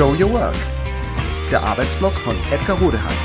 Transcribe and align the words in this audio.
Show 0.00 0.14
Your 0.18 0.32
Work. 0.32 0.56
Der 1.50 1.62
Arbeitsblock 1.62 2.14
von 2.14 2.34
Edgar 2.50 2.78
Rodehack. 2.78 3.18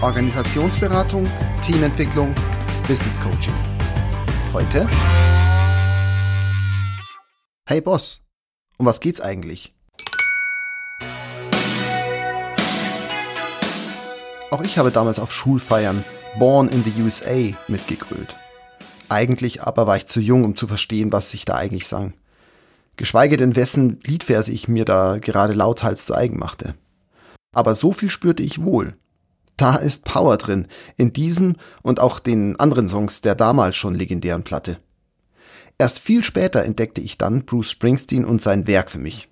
Organisationsberatung, 0.00 1.30
Teamentwicklung, 1.60 2.34
Business 2.88 3.20
Coaching. 3.20 3.52
Heute. 4.54 4.88
Hey 7.68 7.82
Boss, 7.82 8.22
um 8.78 8.86
was 8.86 9.00
geht's 9.00 9.20
eigentlich? 9.20 9.74
Auch 14.50 14.62
ich 14.62 14.78
habe 14.78 14.90
damals 14.90 15.18
auf 15.18 15.30
Schulfeiern 15.30 16.02
Born 16.38 16.70
in 16.70 16.84
the 16.84 17.02
USA 17.02 17.54
mitgegrölt. 17.70 18.34
Eigentlich 19.10 19.62
aber 19.62 19.86
war 19.86 19.98
ich 19.98 20.06
zu 20.06 20.20
jung, 20.20 20.44
um 20.44 20.56
zu 20.56 20.66
verstehen, 20.66 21.12
was 21.12 21.32
sich 21.32 21.44
da 21.44 21.56
eigentlich 21.56 21.86
sang. 21.86 22.14
Geschweige 22.98 23.36
denn, 23.36 23.54
wessen 23.54 24.00
Liedverse 24.04 24.50
ich 24.50 24.66
mir 24.66 24.84
da 24.84 25.18
gerade 25.18 25.54
lauthals 25.54 26.04
zu 26.04 26.14
eigen 26.14 26.36
machte. 26.36 26.74
Aber 27.52 27.76
so 27.76 27.92
viel 27.92 28.10
spürte 28.10 28.42
ich 28.42 28.64
wohl. 28.64 28.92
Da 29.56 29.76
ist 29.76 30.04
Power 30.04 30.36
drin, 30.36 30.66
in 30.96 31.12
diesem 31.12 31.56
und 31.82 32.00
auch 32.00 32.18
den 32.18 32.58
anderen 32.58 32.88
Songs 32.88 33.20
der 33.20 33.36
damals 33.36 33.76
schon 33.76 33.94
legendären 33.94 34.42
Platte. 34.42 34.78
Erst 35.78 36.00
viel 36.00 36.24
später 36.24 36.64
entdeckte 36.64 37.00
ich 37.00 37.16
dann 37.18 37.44
Bruce 37.44 37.70
Springsteen 37.70 38.24
und 38.24 38.42
sein 38.42 38.66
Werk 38.66 38.90
für 38.90 38.98
mich. 38.98 39.28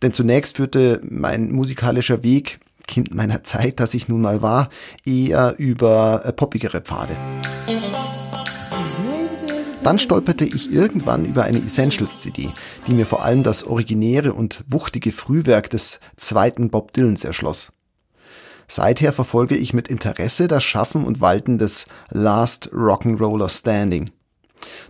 Denn 0.00 0.14
zunächst 0.14 0.56
führte 0.56 1.02
mein 1.04 1.52
musikalischer 1.52 2.22
Weg, 2.22 2.60
Kind 2.86 3.14
meiner 3.14 3.44
Zeit, 3.44 3.80
das 3.80 3.92
ich 3.92 4.08
nun 4.08 4.22
mal 4.22 4.40
war, 4.40 4.70
eher 5.04 5.56
über 5.58 6.22
äh, 6.24 6.32
poppigere 6.32 6.80
Pfade. 6.80 7.16
Dann 9.84 9.98
stolperte 9.98 10.46
ich 10.46 10.72
irgendwann 10.72 11.26
über 11.26 11.44
eine 11.44 11.58
Essentials-CD, 11.58 12.48
die 12.86 12.92
mir 12.94 13.04
vor 13.04 13.22
allem 13.22 13.42
das 13.42 13.64
originäre 13.64 14.32
und 14.32 14.64
wuchtige 14.66 15.12
Frühwerk 15.12 15.68
des 15.68 16.00
zweiten 16.16 16.70
Bob 16.70 16.94
Dylans 16.94 17.22
erschloss. 17.22 17.70
Seither 18.66 19.12
verfolge 19.12 19.56
ich 19.56 19.74
mit 19.74 19.88
Interesse 19.88 20.48
das 20.48 20.64
Schaffen 20.64 21.04
und 21.04 21.20
Walten 21.20 21.58
des 21.58 21.84
Last 22.08 22.70
Rock'n'Roller 22.72 23.50
Standing. 23.50 24.10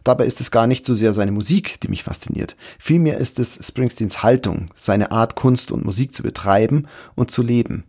Dabei 0.04 0.26
ist 0.26 0.40
es 0.40 0.52
gar 0.52 0.68
nicht 0.68 0.86
so 0.86 0.94
sehr 0.94 1.12
seine 1.12 1.32
Musik, 1.32 1.80
die 1.80 1.88
mich 1.88 2.04
fasziniert. 2.04 2.54
Vielmehr 2.78 3.18
ist 3.18 3.40
es 3.40 3.58
Springsteens 3.66 4.22
Haltung, 4.22 4.70
seine 4.76 5.10
Art, 5.10 5.34
Kunst 5.34 5.72
und 5.72 5.84
Musik 5.84 6.14
zu 6.14 6.22
betreiben 6.22 6.86
und 7.16 7.32
zu 7.32 7.42
leben. 7.42 7.82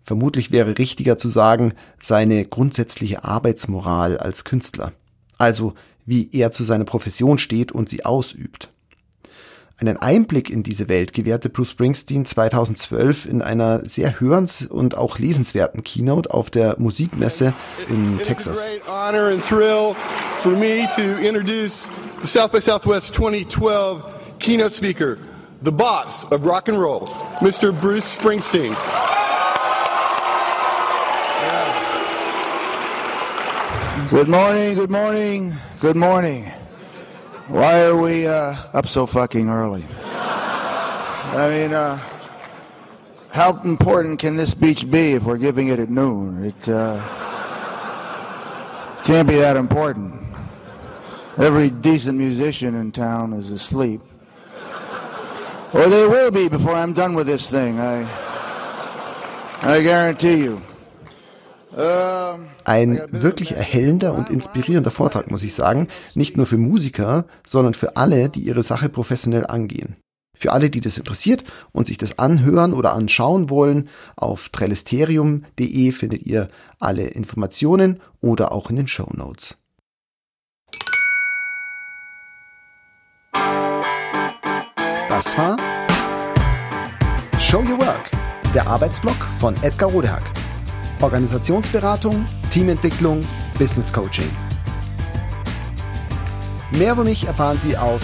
Vermutlich 0.00 0.52
wäre 0.52 0.78
richtiger 0.78 1.18
zu 1.18 1.28
sagen, 1.28 1.74
seine 2.00 2.44
grundsätzliche 2.44 3.24
Arbeitsmoral 3.24 4.18
als 4.18 4.44
Künstler. 4.44 4.92
Also 5.36 5.74
wie 6.06 6.30
er 6.32 6.52
zu 6.52 6.64
seiner 6.64 6.84
Profession 6.84 7.38
steht 7.38 7.72
und 7.72 7.88
sie 7.88 8.04
ausübt. 8.04 8.68
Einen 9.78 9.96
Einblick 9.96 10.48
in 10.48 10.62
diese 10.62 10.88
Welt 10.88 11.12
gewährte 11.12 11.48
Bruce 11.48 11.70
Springsteen 11.70 12.24
2012 12.24 13.26
in 13.26 13.42
einer 13.42 13.84
sehr 13.84 14.20
hörens- 14.20 14.66
und 14.66 14.96
auch 14.96 15.18
lesenswerten 15.18 15.82
Keynote 15.82 16.32
auf 16.32 16.50
der 16.50 16.76
Musikmesse 16.78 17.52
in 17.88 18.18
Texas. 18.22 18.60
South 22.24 22.52
by 22.52 22.60
Southwest 22.60 23.14
2012 23.14 24.00
keynote 24.38 24.72
speaker, 24.72 25.18
the 25.62 25.72
boss 25.72 26.24
of 26.30 26.44
rock 26.44 26.68
and 26.68 26.78
roll, 26.78 27.08
Mr. 27.40 27.72
Bruce 27.72 28.14
Springsteen. 28.14 28.76
Good 34.10 34.28
morning, 34.28 34.74
good 34.74 34.90
morning, 34.90 35.54
good 35.80 35.96
morning. 35.96 36.44
Why 37.48 37.82
are 37.84 37.96
we 37.96 38.26
uh, 38.26 38.56
up 38.72 38.86
so 38.86 39.06
fucking 39.06 39.48
early? 39.48 39.84
I 40.02 41.48
mean, 41.48 41.72
uh, 41.72 41.96
how 43.30 43.58
important 43.62 44.18
can 44.18 44.36
this 44.36 44.54
beach 44.54 44.90
be 44.90 45.12
if 45.12 45.24
we're 45.24 45.38
giving 45.38 45.68
it 45.68 45.78
at 45.78 45.88
noon? 45.88 46.44
It 46.44 46.68
uh, 46.68 47.00
can't 49.04 49.28
be 49.28 49.36
that 49.36 49.56
important. 49.56 50.14
Every 51.38 51.70
decent 51.70 52.18
musician 52.18 52.74
in 52.74 52.92
town 52.92 53.32
is 53.32 53.50
asleep. 53.50 54.00
Or 55.72 55.88
they 55.88 56.06
will 56.06 56.30
be 56.30 56.48
before 56.48 56.74
I'm 56.74 56.92
done 56.92 57.14
with 57.14 57.26
this 57.26 57.50
thing. 57.50 57.80
I, 57.80 58.02
I 59.62 59.82
guarantee 59.82 60.38
you. 60.38 60.62
Ein 62.64 63.00
wirklich 63.10 63.52
erhellender 63.52 64.14
und 64.14 64.30
inspirierender 64.30 64.90
Vortrag, 64.90 65.30
muss 65.30 65.42
ich 65.42 65.54
sagen. 65.54 65.88
Nicht 66.14 66.36
nur 66.36 66.46
für 66.46 66.58
Musiker, 66.58 67.24
sondern 67.46 67.74
für 67.74 67.96
alle, 67.96 68.28
die 68.28 68.40
ihre 68.40 68.62
Sache 68.62 68.88
professionell 68.88 69.46
angehen. 69.46 69.96
Für 70.36 70.52
alle, 70.52 70.70
die 70.70 70.80
das 70.80 70.98
interessiert 70.98 71.44
und 71.72 71.86
sich 71.86 71.98
das 71.98 72.18
anhören 72.18 72.72
oder 72.72 72.94
anschauen 72.94 73.50
wollen, 73.50 73.88
auf 74.16 74.48
trellisterium.de 74.48 75.92
findet 75.92 76.22
ihr 76.26 76.48
alle 76.78 77.04
Informationen 77.04 78.00
oder 78.20 78.52
auch 78.52 78.70
in 78.70 78.76
den 78.76 78.88
Show 78.88 79.08
Notes. 79.14 79.58
Das 85.08 85.36
war 85.36 85.58
Show 87.38 87.60
Your 87.60 87.78
Work, 87.80 88.10
der 88.54 88.66
Arbeitsblock 88.66 89.22
von 89.38 89.54
Edgar 89.62 89.90
Rodehack. 89.90 90.41
Organisationsberatung, 91.02 92.24
Teamentwicklung, 92.50 93.20
Business 93.58 93.92
Coaching. 93.92 94.30
Mehr 96.72 96.92
über 96.92 97.04
mich 97.04 97.26
erfahren 97.26 97.58
Sie 97.58 97.76
auf 97.76 98.00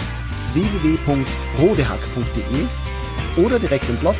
www.rodehack.de 0.53 3.43
oder 3.43 3.59
direkt 3.59 3.89
im 3.89 3.97
Blog 3.97 4.15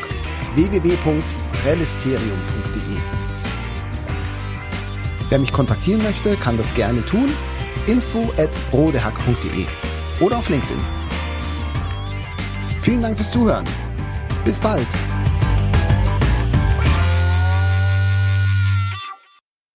www.trellisterium.de. 0.55 2.97
Wer 5.29 5.39
mich 5.39 5.51
kontaktieren 5.51 6.01
möchte, 6.01 6.35
kann 6.35 6.57
das 6.57 6.73
gerne 6.73 7.05
tun. 7.05 7.29
info 7.85 8.33
at 8.37 8.49
rodehack.de 8.73 9.67
oder 10.19 10.37
auf 10.37 10.49
LinkedIn. 10.49 10.79
Vielen 12.81 13.01
Dank 13.01 13.17
fürs 13.17 13.31
Zuhören. 13.31 13.65
Bis 14.43 14.59
bald. 14.59 14.87